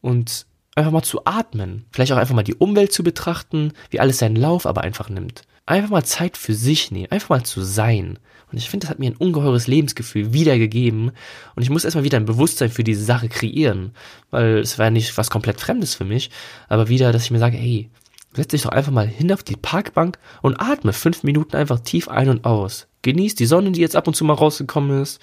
[0.00, 1.86] und einfach mal zu atmen.
[1.92, 5.42] Vielleicht auch einfach mal die Umwelt zu betrachten, wie alles seinen Lauf aber einfach nimmt.
[5.64, 8.18] Einfach mal Zeit für sich nehmen, einfach mal zu sein.
[8.50, 11.10] Und ich finde, das hat mir ein ungeheures Lebensgefühl wiedergegeben.
[11.56, 13.92] Und ich muss erstmal wieder ein Bewusstsein für diese Sache kreieren.
[14.30, 16.30] Weil es war nicht was komplett Fremdes für mich.
[16.68, 17.90] Aber wieder, dass ich mir sage, hey,
[18.34, 22.08] setz dich doch einfach mal hin auf die Parkbank und atme fünf Minuten einfach tief
[22.08, 22.86] ein und aus.
[23.02, 25.20] Genieß die Sonne, die jetzt ab und zu mal rausgekommen ist.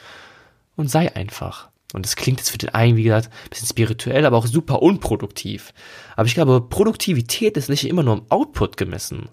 [0.76, 1.70] Und sei einfach.
[1.94, 4.82] Und das klingt jetzt für den einen, wie gesagt, ein bisschen spirituell, aber auch super
[4.82, 5.74] unproduktiv.
[6.16, 9.30] Aber ich glaube, Produktivität ist nicht immer nur am Output gemessen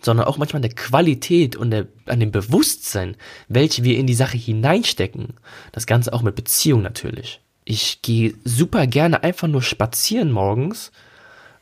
[0.00, 3.16] sondern auch manchmal an der Qualität und der, an dem Bewusstsein,
[3.48, 5.34] welche wir in die Sache hineinstecken.
[5.72, 7.40] Das Ganze auch mit Beziehung natürlich.
[7.64, 10.90] Ich gehe super gerne einfach nur spazieren morgens,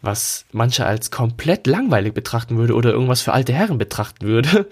[0.02, 4.68] was manche als komplett langweilig betrachten würde oder irgendwas für alte Herren betrachten würde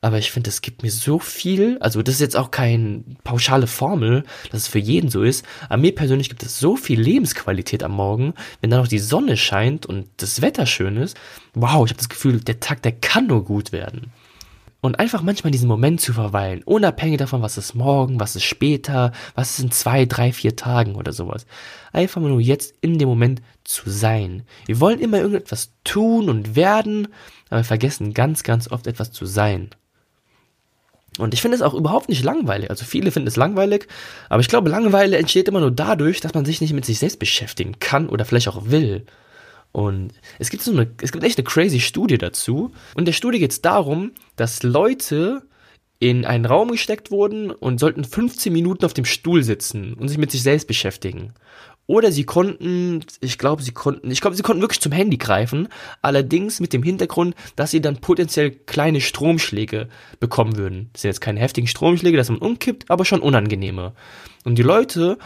[0.00, 3.66] aber ich finde, es gibt mir so viel, also das ist jetzt auch keine pauschale
[3.66, 7.82] Formel, dass es für jeden so ist, aber mir persönlich gibt es so viel Lebensqualität
[7.82, 11.16] am Morgen, wenn dann noch die Sonne scheint und das Wetter schön ist.
[11.54, 14.12] Wow, ich habe das Gefühl, der Tag, der kann nur gut werden.
[14.80, 18.44] Und einfach manchmal in diesem Moment zu verweilen, unabhängig davon, was ist morgen, was ist
[18.44, 21.46] später, was ist in zwei, drei, vier Tagen oder sowas.
[21.92, 24.44] Einfach nur jetzt in dem Moment zu sein.
[24.66, 27.08] Wir wollen immer irgendetwas tun und werden,
[27.50, 29.70] aber vergessen ganz, ganz oft etwas zu sein.
[31.18, 32.70] Und ich finde es auch überhaupt nicht langweilig.
[32.70, 33.86] Also viele finden es langweilig,
[34.28, 37.18] aber ich glaube, Langeweile entsteht immer nur dadurch, dass man sich nicht mit sich selbst
[37.18, 39.04] beschäftigen kann oder vielleicht auch will.
[39.72, 42.72] Und es gibt so eine, es gibt echt eine crazy Studie dazu.
[42.94, 45.42] Und der Studie geht es darum, dass Leute
[46.00, 50.18] in einen Raum gesteckt wurden und sollten 15 Minuten auf dem Stuhl sitzen und sich
[50.18, 51.32] mit sich selbst beschäftigen.
[51.88, 55.68] Oder sie konnten, ich glaube, sie konnten, ich glaube, sie konnten wirklich zum Handy greifen,
[56.02, 59.88] allerdings mit dem Hintergrund, dass sie dann potenziell kleine Stromschläge
[60.20, 60.90] bekommen würden.
[60.92, 63.94] Das sind jetzt keine heftigen Stromschläge, dass man umkippt, aber schon unangenehme.
[64.44, 65.16] Und die Leute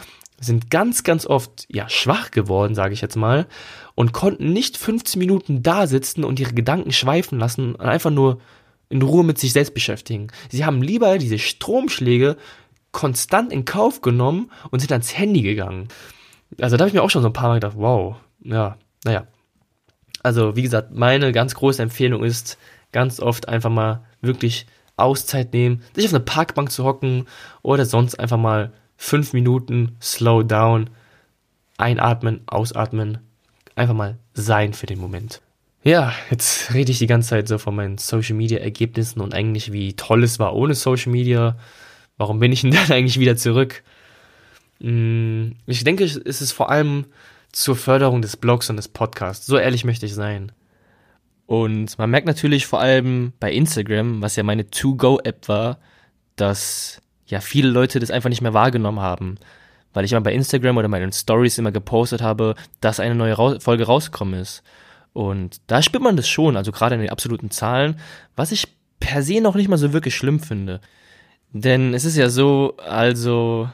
[0.40, 3.48] sind ganz, ganz oft, ja, schwach geworden, sage ich jetzt mal,
[3.96, 8.40] und konnten nicht 15 Minuten da sitzen und ihre Gedanken schweifen lassen und einfach nur
[8.88, 10.28] in Ruhe mit sich selbst beschäftigen.
[10.48, 12.36] Sie haben lieber diese Stromschläge
[12.92, 15.88] konstant in Kauf genommen und sind ans Handy gegangen.
[16.60, 19.26] Also da habe ich mir auch schon so ein paar Mal gedacht, wow, ja, naja.
[20.22, 22.58] Also wie gesagt, meine ganz große Empfehlung ist,
[22.92, 27.26] ganz oft einfach mal wirklich Auszeit nehmen, sich auf eine Parkbank zu hocken
[27.62, 30.90] oder sonst einfach mal fünf Minuten slow down,
[31.78, 33.18] einatmen, ausatmen,
[33.74, 35.40] einfach mal sein für den Moment.
[35.82, 39.72] Ja, jetzt rede ich die ganze Zeit so von meinen Social Media Ergebnissen und eigentlich
[39.72, 41.56] wie toll es war ohne Social Media.
[42.16, 43.82] Warum bin ich denn dann eigentlich wieder zurück?
[44.82, 47.06] Mm, ich denke, es ist vor allem
[47.52, 49.46] zur Förderung des Blogs und des Podcasts.
[49.46, 50.52] So ehrlich möchte ich sein.
[51.46, 55.78] Und man merkt natürlich vor allem bei Instagram, was ja meine To-Go-App war,
[56.36, 59.36] dass ja viele Leute das einfach nicht mehr wahrgenommen haben.
[59.92, 63.60] Weil ich immer bei Instagram oder meinen Stories immer gepostet habe, dass eine neue Ra
[63.60, 64.62] Folge rausgekommen ist.
[65.12, 68.00] Und da spürt man das schon, also gerade in den absoluten Zahlen,
[68.34, 68.66] was ich
[68.98, 70.80] per se noch nicht mal so wirklich schlimm finde.
[71.52, 73.68] Denn es ist ja so, also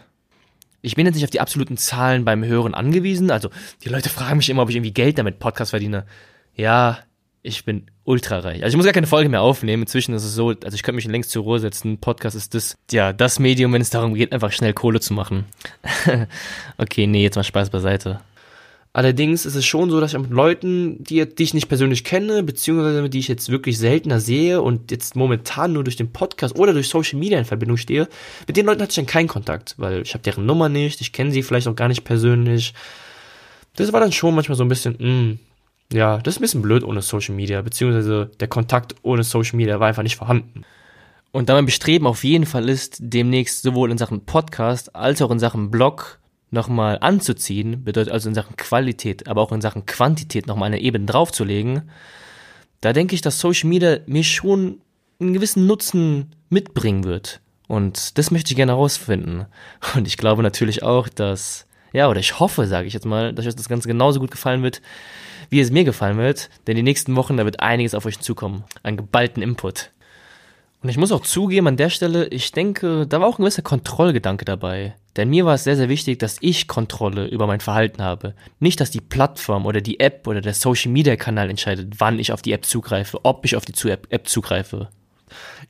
[0.81, 3.31] ich bin jetzt nicht auf die absoluten Zahlen beim Hören angewiesen.
[3.31, 3.51] Also
[3.85, 6.07] die Leute fragen mich immer, ob ich irgendwie Geld damit Podcast verdiene.
[6.55, 6.99] Ja,
[7.43, 8.63] ich bin ultra reich.
[8.63, 9.83] Also ich muss gar keine Folge mehr aufnehmen.
[9.83, 11.99] Inzwischen ist es so, also ich könnte mich längst zur Ruhe setzen.
[11.99, 15.47] Podcast ist das, ja, das Medium, wenn es darum geht, einfach schnell Kohle zu machen.
[16.79, 18.21] okay, nee, jetzt mal Spaß beiseite.
[18.99, 22.43] Allerdings ist es schon so, dass ich mit Leuten, die, die ich nicht persönlich kenne,
[22.43, 26.73] beziehungsweise die ich jetzt wirklich seltener sehe und jetzt momentan nur durch den Podcast oder
[26.73, 28.09] durch Social Media in Verbindung stehe,
[28.49, 31.13] mit den Leuten hatte ich dann keinen Kontakt, weil ich habe deren Nummer nicht, ich
[31.13, 32.75] kenne sie vielleicht auch gar nicht persönlich.
[33.77, 35.39] Das war dann schon manchmal so ein bisschen, mh, hm,
[35.93, 39.79] ja, das ist ein bisschen blöd ohne Social Media, beziehungsweise der Kontakt ohne Social Media
[39.79, 40.65] war einfach nicht vorhanden.
[41.31, 45.31] Und da mein Bestreben auf jeden Fall ist, demnächst sowohl in Sachen Podcast als auch
[45.31, 46.19] in Sachen Blog
[46.51, 51.07] nochmal anzuziehen, bedeutet also in Sachen Qualität, aber auch in Sachen Quantität nochmal eine Ebene
[51.07, 51.91] draufzulegen,
[52.81, 54.81] da denke ich, dass Social Media mir schon
[55.21, 57.41] einen gewissen Nutzen mitbringen wird.
[57.67, 59.47] Und das möchte ich gerne herausfinden.
[59.95, 63.47] Und ich glaube natürlich auch, dass, ja, oder ich hoffe, sage ich jetzt mal, dass
[63.47, 64.81] euch das Ganze genauso gut gefallen wird,
[65.51, 66.51] wie es mir gefallen wird.
[66.67, 68.65] Denn die nächsten Wochen, da wird einiges auf euch zukommen.
[68.83, 69.91] An geballten Input.
[70.83, 73.63] Und ich muss auch zugeben an der Stelle, ich denke, da war auch ein gewisser
[73.63, 74.95] Kontrollgedanke dabei.
[75.19, 78.35] Denn mir war es sehr, sehr wichtig, dass ich Kontrolle über mein Verhalten habe.
[78.61, 82.31] Nicht, dass die Plattform oder die App oder der Social Media Kanal entscheidet, wann ich
[82.31, 84.91] auf die App zugreife, ob ich auf die App zugreife.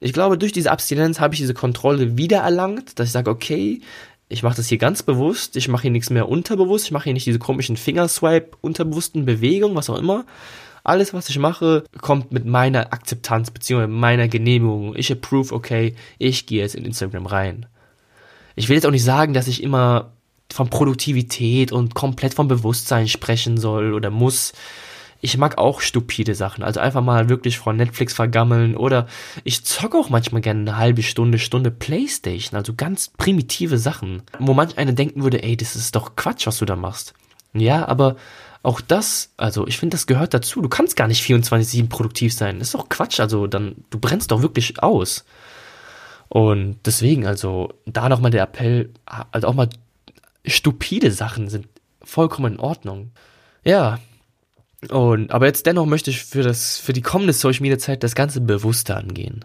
[0.01, 3.81] Ich glaube, durch diese Abstinenz habe ich diese Kontrolle wiedererlangt, dass ich sage, okay,
[4.29, 7.15] ich mache das hier ganz bewusst, ich mache hier nichts mehr unterbewusst, ich mache hier
[7.15, 10.27] nicht diese komischen Fingerswipe, unterbewussten Bewegungen, was auch immer.
[10.85, 13.87] Alles, was ich mache, kommt mit meiner Akzeptanz bzw.
[13.87, 14.95] meiner Genehmigung.
[14.95, 17.67] Ich approve, okay, ich gehe jetzt in Instagram rein
[18.59, 20.13] ich will jetzt auch nicht sagen, dass ich immer
[20.53, 24.53] von Produktivität und komplett vom Bewusstsein sprechen soll oder muss.
[25.21, 29.09] Ich mag auch stupide Sachen, also einfach mal wirklich von Netflix vergammeln oder
[29.43, 34.55] ich zocke auch manchmal gerne eine halbe Stunde, Stunde Playstation, also ganz primitive Sachen, wo
[34.55, 37.15] manch einer denken würde, ey, das ist doch Quatsch, was du da machst.
[37.53, 38.17] Ja, aber
[38.63, 40.61] auch das, also ich finde, das gehört dazu.
[40.61, 42.59] Du kannst gar nicht 24-7 produktiv sein.
[42.59, 45.25] Das ist doch Quatsch, also dann, du brennst doch wirklich aus.
[46.29, 49.69] Und deswegen, also da nochmal der Appell, also auch mal
[50.45, 51.67] stupide Sachen sind
[52.03, 53.11] vollkommen in Ordnung.
[53.65, 53.99] Ja.
[54.91, 58.15] Und, aber jetzt dennoch möchte ich für das, für die kommende Social Media Zeit das
[58.15, 59.45] Ganze bewusster angehen.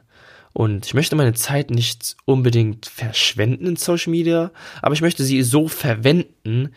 [0.53, 4.51] Und ich möchte meine Zeit nicht unbedingt verschwenden in Social Media,
[4.83, 6.69] aber ich möchte sie so verwenden,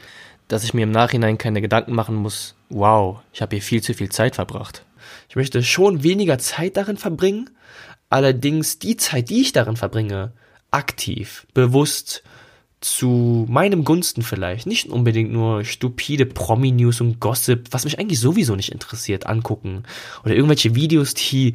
[0.49, 3.93] dass ich mir im Nachhinein keine Gedanken machen muss, wow, ich habe hier viel zu
[3.93, 4.85] viel Zeit verbracht.
[5.29, 7.51] Ich möchte schon weniger Zeit darin verbringen,
[8.11, 10.33] allerdings die Zeit, die ich darin verbringe,
[10.71, 12.23] aktiv, bewusst,
[12.81, 18.55] zu meinem Gunsten vielleicht, nicht unbedingt nur stupide Promi-News und Gossip, was mich eigentlich sowieso
[18.55, 19.85] nicht interessiert, angucken.
[20.25, 21.55] Oder irgendwelche Videos, die,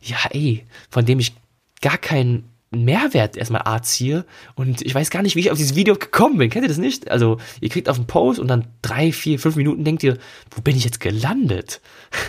[0.00, 1.34] ja ey, von dem ich
[1.82, 5.76] gar keinen Mehrwert erstmal A ziehe und ich weiß gar nicht, wie ich auf dieses
[5.76, 6.50] Video gekommen bin.
[6.50, 7.10] Kennt ihr das nicht?
[7.10, 10.18] Also, ihr kriegt auf den Post und dann drei, vier, fünf Minuten denkt ihr,
[10.50, 11.80] wo bin ich jetzt gelandet?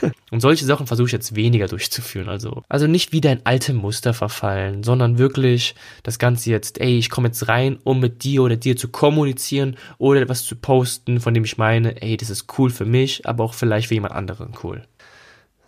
[0.31, 2.29] und solche Sachen versuche ich jetzt weniger durchzuführen.
[2.29, 7.09] Also, also nicht wieder in alte Muster verfallen, sondern wirklich das Ganze jetzt, ey, ich
[7.09, 11.33] komme jetzt rein, um mit dir oder dir zu kommunizieren oder etwas zu posten, von
[11.33, 14.53] dem ich meine, ey, das ist cool für mich, aber auch vielleicht für jemand anderen
[14.63, 14.83] cool.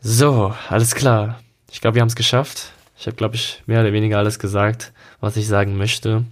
[0.01, 1.39] So, alles klar.
[1.71, 2.74] Ich glaube, wir haben es geschafft.
[2.97, 6.23] Ich habe, glaube ich, mehr oder weniger alles gesagt, was ich sagen möchte.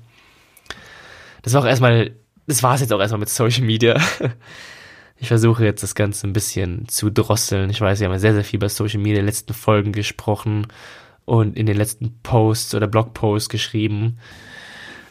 [1.41, 2.11] Das war auch erstmal,
[2.47, 3.99] das war es jetzt auch erstmal mit Social Media.
[5.15, 7.69] Ich versuche jetzt das Ganze ein bisschen zu drosseln.
[7.69, 10.67] Ich weiß, wir haben sehr, sehr viel bei Social Media in den letzten Folgen gesprochen
[11.23, 14.17] und in den letzten Posts oder Blogposts geschrieben.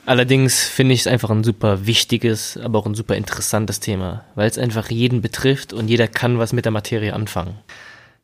[0.05, 4.51] Allerdings finde ich es einfach ein super wichtiges, aber auch ein super interessantes Thema, weil
[4.51, 7.57] es einfach jeden betrifft und jeder kann was mit der Materie anfangen.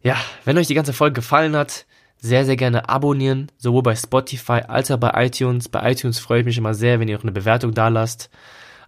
[0.02, 1.86] Ja, wenn euch die ganze Folge gefallen hat,
[2.20, 5.68] sehr, sehr gerne abonnieren, sowohl bei Spotify als auch bei iTunes.
[5.68, 8.30] Bei iTunes freue ich mich immer sehr, wenn ihr auch eine Bewertung da lasst.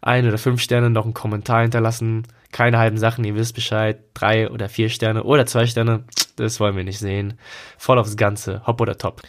[0.02, 2.26] Ein oder fünf Sterne, noch einen Kommentar hinterlassen.
[2.52, 4.00] Keine halben Sachen, ihr wisst Bescheid.
[4.14, 6.04] Drei oder vier Sterne oder zwei Sterne,
[6.36, 7.34] das wollen wir nicht sehen.
[7.78, 9.22] Voll aufs Ganze, hopp oder top.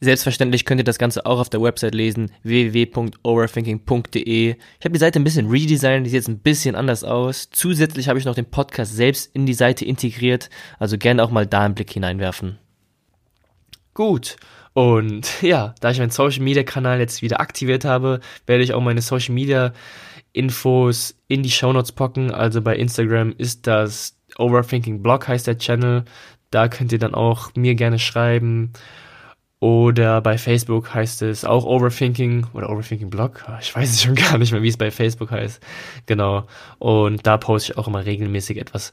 [0.00, 4.56] Selbstverständlich könnt ihr das Ganze auch auf der Website lesen, www.overthinking.de.
[4.56, 7.50] Ich habe die Seite ein bisschen redesigned, die sieht jetzt ein bisschen anders aus.
[7.52, 11.46] Zusätzlich habe ich noch den Podcast selbst in die Seite integriert, also gerne auch mal
[11.46, 12.58] da einen Blick hineinwerfen.
[13.94, 14.36] Gut.
[14.74, 18.80] Und ja, da ich meinen Social Media Kanal jetzt wieder aktiviert habe, werde ich auch
[18.80, 19.72] meine Social Media
[20.32, 22.30] Infos in die Show Notes packen.
[22.30, 26.04] Also bei Instagram ist das Overthinking Blog heißt der Channel.
[26.50, 28.72] Da könnt ihr dann auch mir gerne schreiben.
[29.60, 33.44] Oder bei Facebook heißt es auch Overthinking oder Overthinking Blog.
[33.46, 35.62] Ah, ich weiß es schon gar nicht mehr, wie es bei Facebook heißt.
[36.06, 36.46] Genau.
[36.78, 38.92] Und da poste ich auch immer regelmäßig etwas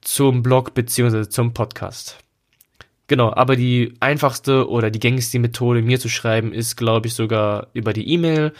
[0.00, 2.18] zum Blog beziehungsweise zum Podcast.
[3.08, 7.68] Genau, aber die einfachste oder die gängigste Methode, mir zu schreiben, ist, glaube ich, sogar
[7.72, 8.52] über die E-Mail.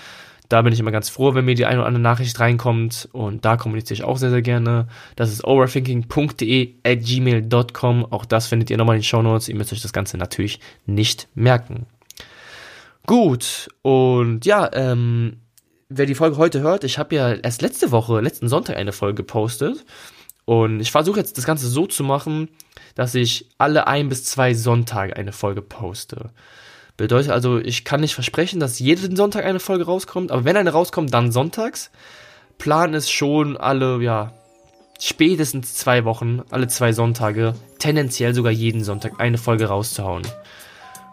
[0.49, 3.45] Da bin ich immer ganz froh, wenn mir die eine oder andere Nachricht reinkommt und
[3.45, 4.89] da kommuniziere ich auch sehr, sehr gerne.
[5.15, 8.07] Das ist overthinking.de at gmail.com.
[8.11, 9.51] Auch das findet ihr nochmal in den Show Notes.
[9.51, 11.85] Ihr müsst euch das Ganze natürlich nicht merken.
[13.07, 15.37] Gut, und ja, ähm,
[15.91, 19.17] wer die Folge heute hört, ich habe ja erst letzte Woche, letzten Sonntag eine Folge
[19.17, 19.85] gepostet.
[20.49, 22.49] Und ich versuche jetzt das Ganze so zu machen,
[22.95, 26.31] dass ich alle ein bis zwei Sonntage eine Folge poste.
[26.97, 30.71] Bedeutet also, ich kann nicht versprechen, dass jeden Sonntag eine Folge rauskommt, aber wenn eine
[30.71, 31.91] rauskommt, dann sonntags.
[32.57, 34.33] Plan ist schon alle, ja,
[34.99, 40.23] spätestens zwei Wochen, alle zwei Sonntage, tendenziell sogar jeden Sonntag eine Folge rauszuhauen.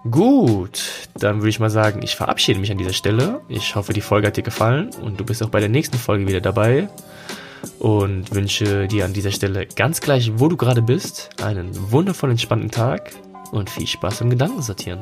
[0.10, 3.41] Gut, dann würde ich mal sagen, ich verabschiede mich an dieser Stelle.
[3.50, 6.26] Ich hoffe, die Folge hat dir gefallen und du bist auch bei der nächsten Folge
[6.26, 6.88] wieder dabei.
[7.79, 12.71] Und wünsche dir an dieser Stelle ganz gleich, wo du gerade bist, einen wundervollen, entspannten
[12.71, 13.11] Tag
[13.51, 14.99] und viel Spaß im Gedankensortieren.